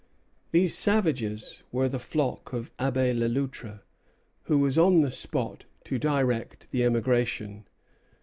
[0.51, 3.81] These savages were the flock of Abbé Le Loutre,
[4.45, 7.67] who was on the spot to direct the emigration.